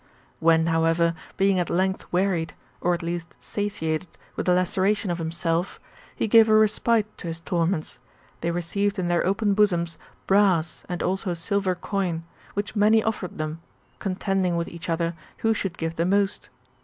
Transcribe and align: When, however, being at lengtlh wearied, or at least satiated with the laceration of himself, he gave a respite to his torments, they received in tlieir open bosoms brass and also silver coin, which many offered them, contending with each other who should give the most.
When, 0.39 0.65
however, 0.65 1.13
being 1.37 1.59
at 1.59 1.67
lengtlh 1.67 2.05
wearied, 2.11 2.55
or 2.79 2.95
at 2.95 3.03
least 3.03 3.35
satiated 3.39 4.07
with 4.35 4.47
the 4.47 4.53
laceration 4.55 5.11
of 5.11 5.19
himself, 5.19 5.79
he 6.15 6.27
gave 6.27 6.49
a 6.49 6.55
respite 6.57 7.15
to 7.19 7.27
his 7.27 7.39
torments, 7.41 7.99
they 8.39 8.49
received 8.49 8.97
in 8.97 9.09
tlieir 9.09 9.23
open 9.23 9.53
bosoms 9.53 9.99
brass 10.25 10.83
and 10.89 11.03
also 11.03 11.35
silver 11.35 11.75
coin, 11.75 12.23
which 12.55 12.75
many 12.75 13.03
offered 13.03 13.37
them, 13.37 13.61
contending 13.99 14.57
with 14.57 14.69
each 14.69 14.89
other 14.89 15.13
who 15.45 15.53
should 15.53 15.77
give 15.77 15.97
the 15.97 16.05
most. 16.07 16.49